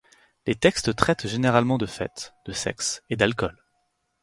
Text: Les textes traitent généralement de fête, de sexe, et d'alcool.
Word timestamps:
Les 0.47 0.55
textes 0.55 0.95
traitent 0.95 1.27
généralement 1.27 1.77
de 1.77 1.85
fête, 1.85 2.33
de 2.47 2.53
sexe, 2.53 3.03
et 3.11 3.15
d'alcool. 3.15 3.63